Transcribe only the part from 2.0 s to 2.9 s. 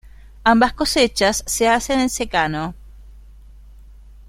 secano.